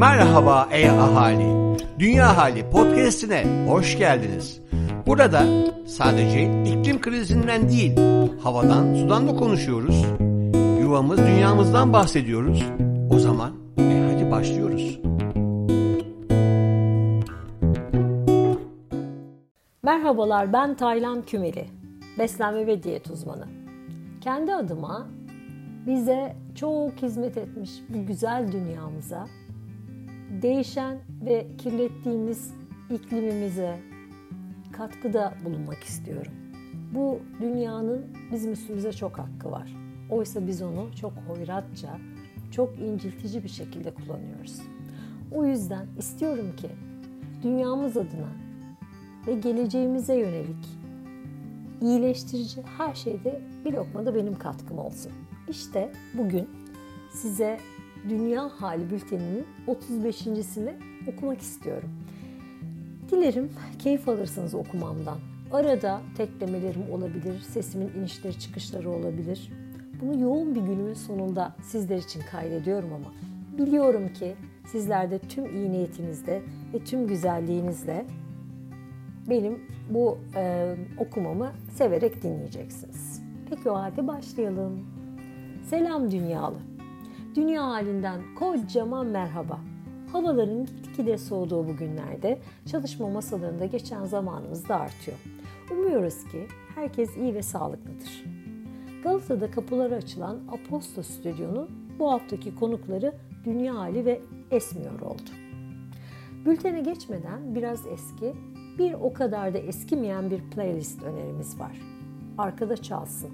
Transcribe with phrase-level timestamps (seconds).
[0.00, 1.76] Merhaba ey ahali.
[1.98, 4.60] Dünya Hali podcast'ine hoş geldiniz.
[5.06, 5.42] Burada
[5.86, 7.96] sadece iklim krizinden değil,
[8.42, 10.04] havadan, sudan da konuşuyoruz.
[10.80, 12.64] Yuvamız, dünyamızdan bahsediyoruz.
[13.10, 15.00] O zaman e hadi başlıyoruz.
[19.82, 21.66] Merhabalar ben Taylan Kümeli.
[22.18, 23.46] Beslenme ve diyet uzmanı.
[24.20, 25.06] Kendi adıma
[25.86, 29.26] bize çok hizmet etmiş bu güzel dünyamıza
[30.30, 32.54] değişen ve kirlettiğimiz
[32.90, 33.80] iklimimize
[34.72, 36.32] katkıda bulunmak istiyorum.
[36.94, 39.76] Bu dünyanın bizim üstümüze çok hakkı var.
[40.10, 41.98] Oysa biz onu çok hoyratça,
[42.50, 44.62] çok inciltici bir şekilde kullanıyoruz.
[45.32, 46.70] O yüzden istiyorum ki
[47.42, 48.32] dünyamız adına
[49.26, 50.80] ve geleceğimize yönelik
[51.82, 55.12] iyileştirici her şeyde bir lokmada benim katkım olsun.
[55.48, 56.48] İşte bugün
[57.12, 57.58] size
[58.08, 60.72] Dünya Hali Bülteni'nin 35.sini
[61.06, 61.90] okumak istiyorum.
[63.10, 65.18] Dilerim keyif alırsınız okumamdan.
[65.52, 69.52] Arada teklemelerim olabilir, sesimin inişleri çıkışları olabilir.
[70.02, 73.12] Bunu yoğun bir günümün sonunda sizler için kaydediyorum ama
[73.58, 74.34] biliyorum ki
[74.66, 76.42] sizler de tüm iyi niyetinizle
[76.74, 78.06] ve tüm güzelliğinizle
[79.30, 79.58] benim
[79.90, 83.22] bu e, okumamı severek dinleyeceksiniz.
[83.50, 84.86] Peki o halde başlayalım.
[85.64, 86.69] Selam dünyalı.
[87.34, 89.60] Dünya halinden kocaman merhaba.
[90.12, 95.16] Havaların gitgide soğuduğu bu günlerde çalışma masalarında geçen zamanımız da artıyor.
[95.70, 98.24] Umuyoruz ki herkes iyi ve sağlıklıdır.
[99.04, 105.30] Galata'da kapıları açılan Aposto Stüdyo'nun bu haftaki konukları Dünya Hali ve Esmiyor oldu.
[106.46, 108.32] Bültene geçmeden biraz eski,
[108.78, 111.80] bir o kadar da eskimeyen bir playlist önerimiz var.
[112.38, 113.30] Arkada çalsın.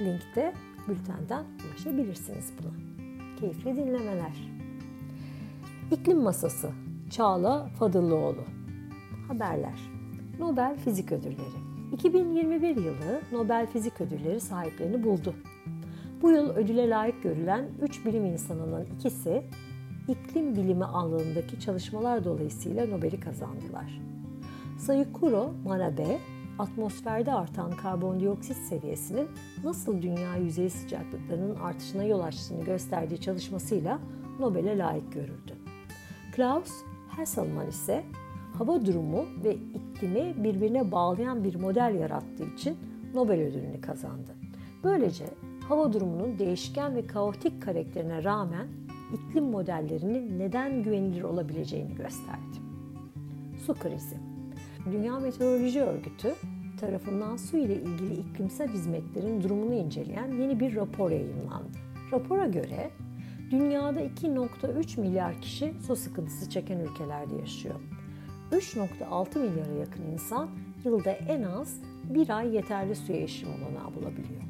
[0.00, 0.52] Linkte
[0.88, 2.95] bültenden ulaşabilirsiniz buna.
[3.40, 4.50] Keyifli dinlemeler.
[5.90, 6.70] İklim Masası
[7.10, 8.44] Çağla Fadıllıoğlu
[9.28, 9.78] Haberler
[10.38, 15.34] Nobel Fizik Ödülleri 2021 yılı Nobel Fizik Ödülleri sahiplerini buldu.
[16.22, 19.42] Bu yıl ödüle layık görülen 3 bilim insanının ikisi
[20.08, 24.00] iklim bilimi alanındaki çalışmalar dolayısıyla Nobel'i kazandılar.
[24.78, 26.18] Sayukuro Manabe,
[26.58, 29.28] atmosferde artan karbondioksit seviyesinin
[29.64, 33.98] nasıl dünya yüzeyi sıcaklıklarının artışına yol açtığını gösterdiği çalışmasıyla
[34.40, 35.52] Nobel'e layık görüldü.
[36.36, 36.72] Klaus
[37.08, 38.04] Hasselmann ise
[38.58, 42.76] hava durumu ve iklimi birbirine bağlayan bir model yarattığı için
[43.14, 44.30] Nobel ödülünü kazandı.
[44.84, 45.24] Böylece
[45.68, 48.68] hava durumunun değişken ve kaotik karakterine rağmen
[49.14, 52.58] iklim modellerinin neden güvenilir olabileceğini gösterdi.
[53.66, 54.35] Su krizi
[54.92, 56.34] Dünya Meteoroloji Örgütü
[56.80, 61.78] tarafından su ile ilgili iklimsel hizmetlerin durumunu inceleyen yeni bir rapor yayınlandı.
[62.12, 62.90] Rapora göre
[63.50, 67.74] dünyada 2.3 milyar kişi su sıkıntısı çeken ülkelerde yaşıyor.
[68.52, 70.48] 3.6 milyara yakın insan
[70.84, 71.80] yılda en az
[72.14, 74.42] bir ay yeterli suya erişim olanağı bulabiliyor.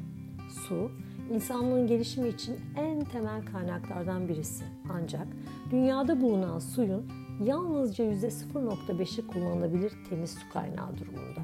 [0.49, 0.91] Su,
[1.33, 4.63] insanlığın gelişimi için en temel kaynaklardan birisi.
[4.89, 5.27] Ancak
[5.71, 7.05] dünyada bulunan suyun
[7.43, 11.41] yalnızca %0.5'i kullanılabilir temiz su kaynağı durumunda.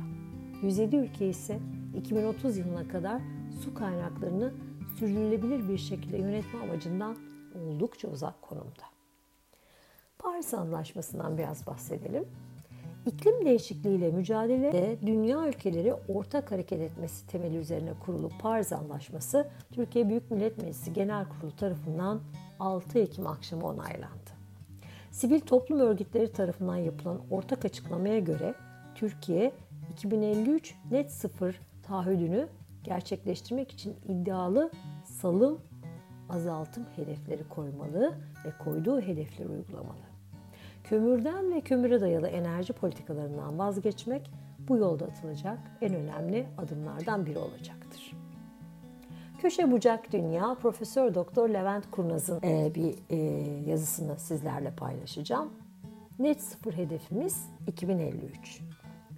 [0.62, 1.60] 107 ülke ise
[1.98, 3.22] 2030 yılına kadar
[3.64, 4.54] su kaynaklarını
[5.00, 7.18] sürdürülebilir bir şekilde yönetme amacından
[7.56, 8.84] oldukça uzak konumda.
[10.20, 12.26] Paris Anlaşması'ndan biraz bahsedelim.
[13.06, 20.32] İklim değişikliğiyle mücadelede dünya ülkeleri ortak hareket etmesi temeli üzerine kurulu Paris Anlaşması Türkiye Büyük
[20.32, 22.22] Millet Meclisi Genel Kurulu tarafından
[22.60, 24.23] 6 Ekim akşamı onaylandı.
[25.14, 28.54] Sivil toplum örgütleri tarafından yapılan ortak açıklamaya göre
[28.96, 29.54] Türkiye
[29.92, 32.48] 2053 net sıfır taahhüdünü
[32.84, 34.72] gerçekleştirmek için iddialı
[35.06, 35.62] salım
[36.30, 38.14] azaltım hedefleri koymalı
[38.46, 40.04] ve koyduğu hedefleri uygulamalı.
[40.84, 48.23] Kömürden ve kömüre dayalı enerji politikalarından vazgeçmek bu yolda atılacak en önemli adımlardan biri olacaktır.
[49.44, 53.16] Köşe Bucak Dünya Profesör Doktor Levent Kurnaz'ın e, bir e,
[53.70, 55.54] yazısını sizlerle paylaşacağım.
[56.20, 58.62] Net sıfır hedefimiz 2053.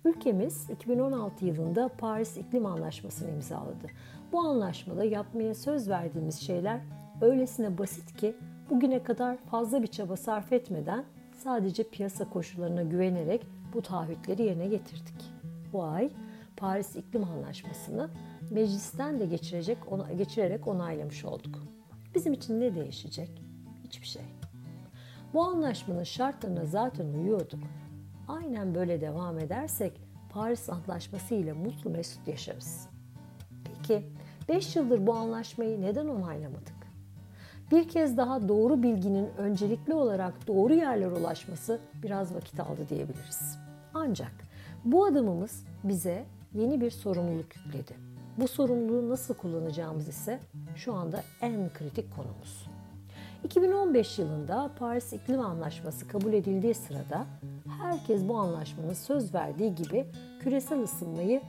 [0.06, 3.88] Ülkemiz 2016 yılında Paris İklim Anlaşması'nı imzaladı.
[4.32, 6.80] Bu anlaşmada yapmaya söz verdiğimiz şeyler
[7.22, 8.36] öylesine basit ki
[8.70, 11.06] bugüne kadar fazla bir çaba sarf etmeden
[11.38, 15.32] sadece piyasa koşullarına güvenerek bu taahhütleri yerine getirdik.
[15.74, 16.10] Bu ay
[16.58, 18.10] Paris İklim Anlaşması'nı
[18.52, 19.78] meclisten de geçirecek,
[20.18, 21.64] geçirerek onaylamış olduk.
[22.16, 23.42] Bizim için ne değişecek?
[23.84, 24.22] Hiçbir şey.
[25.34, 27.60] Bu anlaşmanın şartlarına zaten uyuyorduk.
[28.28, 32.88] Aynen böyle devam edersek Paris Antlaşması ile mutlu mesut yaşarız.
[33.66, 34.04] Peki
[34.50, 36.76] 5 yıldır bu anlaşmayı neden onaylamadık?
[37.72, 43.58] Bir kez daha doğru bilginin öncelikli olarak doğru yerlere ulaşması biraz vakit aldı diyebiliriz.
[43.94, 44.32] Ancak
[44.86, 48.15] bu adımımız bize yeni bir sorumluluk yükledi.
[48.38, 50.40] Bu sorumluluğu nasıl kullanacağımız ise
[50.76, 52.68] şu anda en kritik konumuz.
[53.44, 57.26] 2015 yılında Paris İklim Anlaşması kabul edildiği sırada
[57.82, 60.06] herkes bu anlaşmanın söz verdiği gibi
[60.40, 61.42] küresel ısınmayı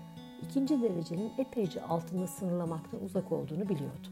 [0.42, 4.08] ikinci derecenin epeyce altında sınırlamaktan uzak olduğunu biliyordu.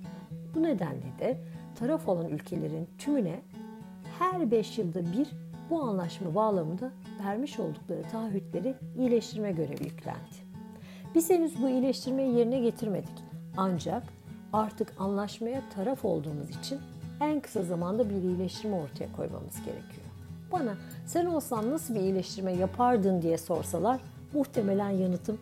[0.54, 1.38] Bu nedenle de
[1.74, 3.40] taraf olan ülkelerin tümüne
[4.18, 5.28] her 5 yılda bir
[5.70, 6.92] bu anlaşma bağlamında
[7.24, 10.43] vermiş oldukları taahhütleri iyileştirme görevi yüklendi.
[11.14, 13.24] Biz henüz bu iyileştirmeyi yerine getirmedik.
[13.56, 14.02] Ancak
[14.52, 16.80] artık anlaşmaya taraf olduğumuz için
[17.20, 20.06] en kısa zamanda bir iyileştirme ortaya koymamız gerekiyor.
[20.52, 20.74] Bana
[21.06, 24.00] sen olsan nasıl bir iyileştirme yapardın diye sorsalar
[24.32, 25.38] muhtemelen yanıtım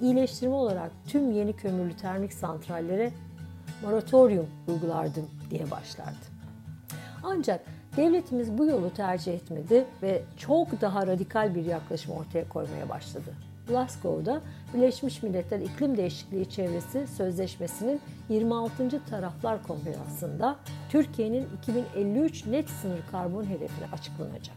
[0.00, 3.12] iyileştirme olarak tüm yeni kömürlü termik santrallere
[3.82, 6.26] moratorium uygulardım diye başlardı.
[7.22, 7.60] Ancak
[7.96, 13.34] devletimiz bu yolu tercih etmedi ve çok daha radikal bir yaklaşım ortaya koymaya başladı.
[13.68, 14.40] Glasgow'da
[14.74, 19.04] Birleşmiş Milletler İklim Değişikliği Çevresi Sözleşmesi'nin 26.
[19.10, 20.56] Taraflar Konferansı'nda
[20.90, 24.56] Türkiye'nin 2053 net sınır karbon hedefine açıklanacak.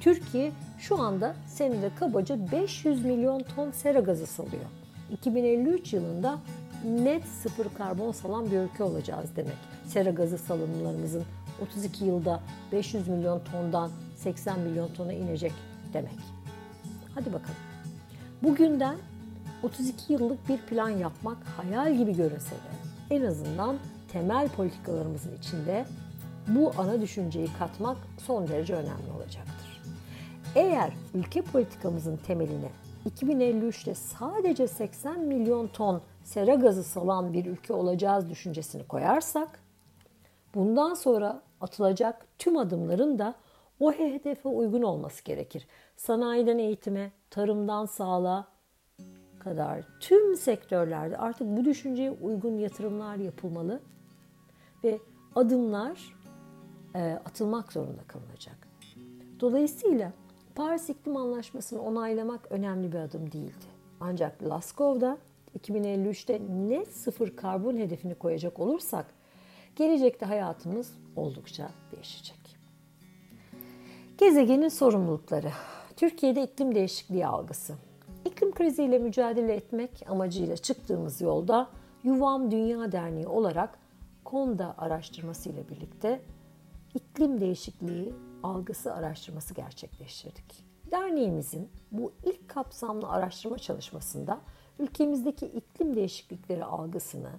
[0.00, 4.64] Türkiye şu anda senede kabaca 500 milyon ton sera gazı salıyor.
[5.10, 6.38] 2053 yılında
[6.84, 9.56] net sıfır karbon salan bir ülke olacağız demek.
[9.84, 11.24] Sera gazı salımlarımızın
[11.62, 12.40] 32 yılda
[12.72, 15.52] 500 milyon tondan 80 milyon tona inecek
[15.92, 16.18] demek.
[17.14, 17.73] Hadi bakalım.
[18.42, 18.96] Bugünden
[19.62, 23.76] 32 yıllık bir plan yapmak hayal gibi görünse de en azından
[24.12, 25.84] temel politikalarımızın içinde
[26.48, 29.82] bu ana düşünceyi katmak son derece önemli olacaktır.
[30.54, 32.70] Eğer ülke politikamızın temeline
[33.10, 39.60] 2053'te sadece 80 milyon ton sera gazı salan bir ülke olacağız düşüncesini koyarsak,
[40.54, 43.34] bundan sonra atılacak tüm adımların da
[43.84, 45.66] o hedefe uygun olması gerekir.
[45.96, 48.48] Sanayiden eğitime, tarımdan sağlığa
[49.38, 53.80] kadar tüm sektörlerde artık bu düşünceye uygun yatırımlar yapılmalı
[54.84, 54.98] ve
[55.34, 56.16] adımlar
[56.94, 58.68] e, atılmak zorunda kalınacak.
[59.40, 60.12] Dolayısıyla
[60.54, 63.66] Paris İklim Anlaşması'nı onaylamak önemli bir adım değildi.
[64.00, 65.18] Ancak Glasgow'da
[65.58, 69.06] 2053'te net sıfır karbon hedefini koyacak olursak
[69.76, 72.43] gelecekte hayatımız oldukça değişecek.
[74.18, 75.50] Gezegenin sorumlulukları.
[75.96, 77.74] Türkiye'de iklim değişikliği algısı.
[78.24, 81.68] İklim kriziyle mücadele etmek amacıyla çıktığımız yolda
[82.04, 83.78] Yuvam Dünya Derneği olarak
[84.24, 86.20] KONDA araştırması ile birlikte
[86.94, 90.64] iklim değişikliği algısı araştırması gerçekleştirdik.
[90.90, 94.40] Derneğimizin bu ilk kapsamlı araştırma çalışmasında
[94.78, 97.30] ülkemizdeki iklim değişiklikleri algısını,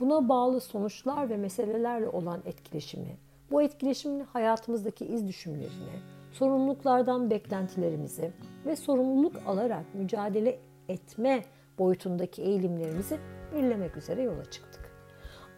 [0.00, 3.16] buna bağlı sonuçlar ve meselelerle olan etkileşimi,
[3.50, 8.32] bu etkileşimin hayatımızdaki iz düşümlerini, sorumluluklardan beklentilerimizi
[8.66, 10.58] ve sorumluluk alarak mücadele
[10.88, 11.44] etme
[11.78, 13.18] boyutundaki eğilimlerimizi
[13.54, 14.80] belirlemek üzere yola çıktık.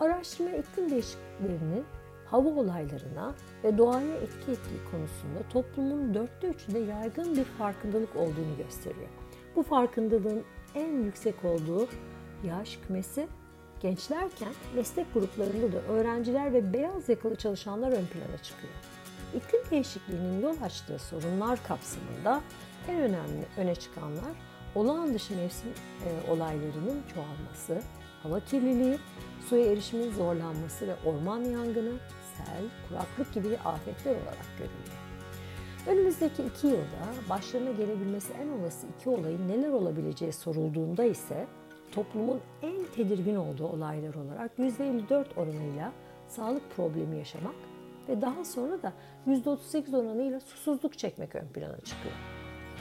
[0.01, 1.85] Araştırma iklim değişikliklerinin
[2.27, 3.35] hava olaylarına
[3.65, 9.09] ve doğaya etki ettiği konusunda toplumun dörtte üçünde yaygın bir farkındalık olduğunu gösteriyor.
[9.57, 10.45] Bu farkındalığın
[10.75, 11.89] en yüksek olduğu
[12.45, 13.29] yaş kümesi
[13.81, 18.73] gençlerken meslek gruplarında da öğrenciler ve beyaz yakalı çalışanlar ön plana çıkıyor.
[19.37, 22.41] İklim değişikliğinin yol açtığı sorunlar kapsamında
[22.89, 24.33] en önemli öne çıkanlar
[24.75, 25.71] olağan dışı mevsim
[26.07, 27.87] e, olaylarının çoğalması,
[28.23, 28.99] hava kirliliği,
[29.49, 31.93] suya erişimin zorlanması ve orman yangını,
[32.37, 35.01] sel, kuraklık gibi afetler olarak görülüyor.
[35.87, 41.47] Önümüzdeki iki yılda başlarına gelebilmesi en olası iki olayın neler olabileceği sorulduğunda ise
[41.93, 45.93] toplumun en tedirgin olduğu olaylar olarak %54 oranıyla
[46.29, 47.55] sağlık problemi yaşamak
[48.09, 48.93] ve daha sonra da
[49.27, 52.15] %38 oranıyla susuzluk çekmek ön plana çıkıyor.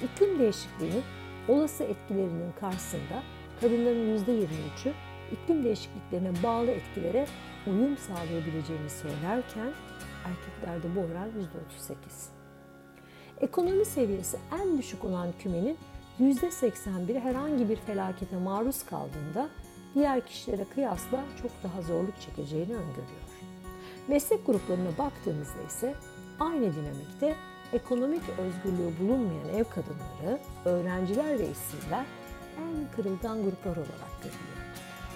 [0.04, 1.04] İklim değişikliğinin
[1.48, 3.24] olası etkilerinin karşısında
[3.62, 4.94] kadınların %23'ü
[5.32, 7.28] iklim değişikliklerine bağlı etkilere
[7.68, 9.72] uyum sağlayabileceğini söylerken
[10.26, 12.30] erkeklerde bu oran %38.
[13.42, 15.78] Ekonomi seviyesi en düşük olan kümenin
[16.20, 19.50] %81'i herhangi bir felakete maruz kaldığında
[19.96, 23.22] diğer kişilere kıyasla çok daha zorluk çekeceğini öngörüyor.
[24.10, 25.96] Meslek gruplarına baktığımızda ise
[26.40, 27.36] aynı dinamikte
[27.74, 32.06] ekonomik özgürlüğü bulunmayan ev kadınları, öğrenciler ve işsizler
[32.58, 34.60] en kırılgan gruplar olarak görülüyor.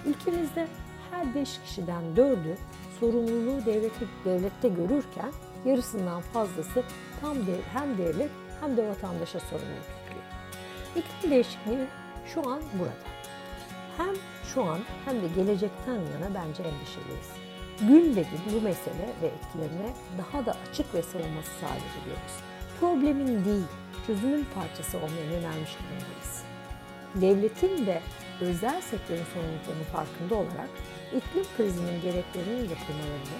[0.06, 0.68] Ülkemizde
[1.10, 2.56] her 5 kişiden 4'ü
[3.00, 5.32] sorumluluğu devleti, devlette görürken
[5.64, 6.82] yarısından fazlası
[7.20, 10.24] tam de, hem devlet hem de vatandaşa sorumluluk yüklüyor.
[10.96, 11.86] İklim değişikliği
[12.26, 13.14] şu an burada.
[13.96, 14.14] Hem
[14.54, 17.43] şu an hem de gelecekten yana bence endişeliyiz.
[17.80, 22.34] Gün be gün bu mesele ve etkilerine daha da açık ve savunması sağlayabiliyoruz.
[22.80, 23.66] Problemin değil,
[24.06, 26.42] çözümün parçası olmaya yönelmiş durumdayız.
[27.14, 28.00] Devletin ve
[28.40, 30.70] özel sektörün sorumluluklarının farkında olarak
[31.16, 33.38] iklim krizinin gereklerini yapılmalarını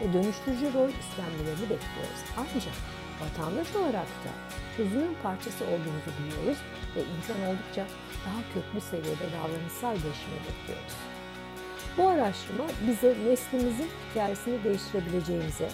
[0.00, 2.22] ve dönüştürücü rol üstlenmelerini bekliyoruz.
[2.36, 2.76] Ancak
[3.20, 4.32] vatandaş olarak da
[4.76, 6.58] çözümün parçası olduğumuzu biliyoruz
[6.96, 7.86] ve imkan oldukça
[8.26, 10.96] daha köklü seviyede davranışsal değişimi bekliyoruz.
[11.98, 15.68] Bu araştırma bize neslimizin hikayesini değiştirebileceğimize,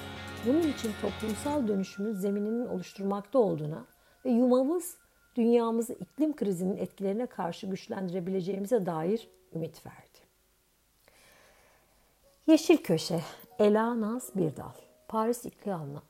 [0.46, 3.84] bunun için toplumsal dönüşümün zemininin oluşturmakta olduğuna
[4.24, 4.96] ve yumamız
[5.36, 10.18] dünyamızı iklim krizinin etkilerine karşı güçlendirebileceğimize dair ümit verdi.
[12.46, 13.20] Yeşil Köşe,
[13.58, 14.72] Ela Naz Birdal,
[15.08, 15.44] Paris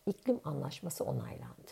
[0.07, 1.71] İklim Anlaşması onaylandı.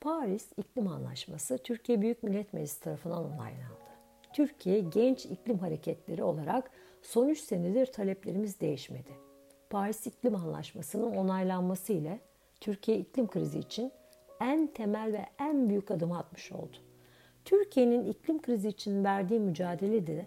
[0.00, 3.88] Paris İklim Anlaşması Türkiye Büyük Millet Meclisi tarafından onaylandı.
[4.32, 6.70] Türkiye genç iklim hareketleri olarak
[7.08, 9.10] son 3 senedir taleplerimiz değişmedi.
[9.70, 12.20] Paris İklim Anlaşması'nın onaylanması ile
[12.60, 13.92] Türkiye iklim krizi için
[14.40, 16.76] en temel ve en büyük adım atmış oldu.
[17.44, 20.26] Türkiye'nin iklim krizi için verdiği mücadelede de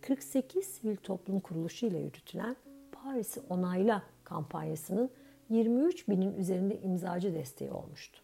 [0.00, 2.56] 48 sivil toplum kuruluşu ile yürütülen
[2.92, 5.10] Paris'i onayla kampanyasının
[5.50, 8.20] 23 binin üzerinde imzacı desteği olmuştu.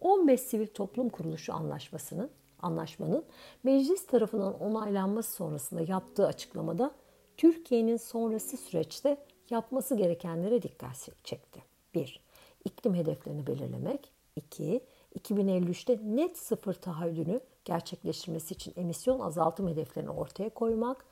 [0.00, 2.30] 15 sivil toplum kuruluşu anlaşmasının
[2.62, 3.24] anlaşmanın
[3.64, 7.01] meclis tarafından onaylanması sonrasında yaptığı açıklamada
[7.42, 9.16] Türkiye'nin sonrası süreçte
[9.50, 11.62] yapması gerekenlere dikkat çekti.
[11.94, 12.20] 1.
[12.64, 14.12] İklim hedeflerini belirlemek.
[14.36, 14.80] 2.
[15.18, 21.04] 2053'te net sıfır taahhüdünü gerçekleştirmesi için emisyon azaltım hedeflerini ortaya koymak.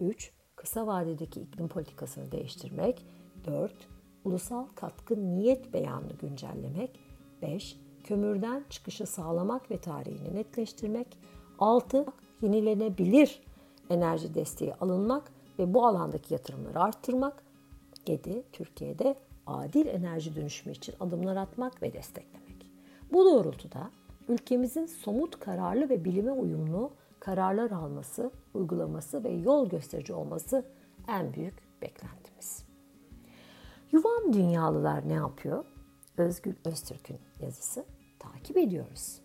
[0.00, 0.32] 3.
[0.56, 3.06] Kısa vadedeki iklim politikasını değiştirmek.
[3.44, 3.72] 4.
[4.24, 7.00] Ulusal katkı niyet beyanını güncellemek.
[7.42, 11.18] 5 kömürden çıkışı sağlamak ve tarihini netleştirmek.
[11.58, 12.06] 6.
[12.42, 13.42] Yenilenebilir
[13.90, 17.42] enerji desteği alınmak ve bu alandaki yatırımları arttırmak.
[18.06, 18.42] 7.
[18.52, 19.14] Türkiye'de
[19.46, 22.66] adil enerji dönüşümü için adımlar atmak ve desteklemek.
[23.12, 23.90] Bu doğrultuda
[24.28, 30.64] ülkemizin somut kararlı ve bilime uyumlu kararlar alması, uygulaması ve yol gösterici olması
[31.08, 32.64] en büyük beklentimiz.
[33.92, 35.64] Yuvam Dünyalılar ne yapıyor?
[36.16, 37.84] Özgür Öztürk'ün yazısı
[38.18, 39.20] takip ediyoruz.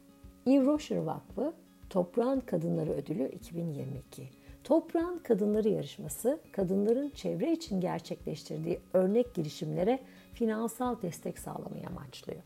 [0.45, 1.53] Eve Rocher Vakfı
[1.89, 4.40] Toprağın Kadınları Ödülü 2022.
[4.63, 9.99] Toprağın Kadınları yarışması, kadınların çevre için gerçekleştirdiği örnek girişimlere
[10.33, 12.41] finansal destek sağlamayı amaçlıyor.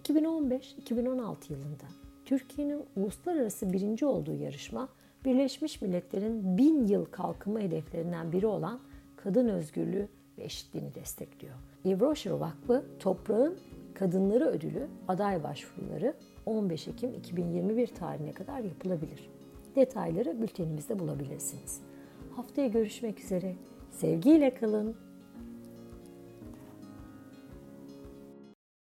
[0.00, 1.84] 2015-2016 yılında
[2.24, 4.88] Türkiye'nin uluslararası birinci olduğu yarışma,
[5.24, 8.80] Birleşmiş Milletler'in bin yıl kalkınma hedeflerinden biri olan
[9.16, 10.08] kadın özgürlüğü
[10.38, 11.54] ve eşitliğini destekliyor.
[11.84, 13.58] Eve Rocher Vakfı, Toprağın
[13.94, 16.14] Kadınları Ödülü aday başvuruları
[16.46, 19.33] 15 Ekim 2021 tarihine kadar yapılabilir.
[19.76, 21.80] Detayları bültenimizde bulabilirsiniz.
[22.36, 23.56] Haftaya görüşmek üzere.
[23.90, 24.96] Sevgiyle kalın.